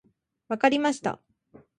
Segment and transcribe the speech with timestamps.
[0.47, 1.19] 分かりました。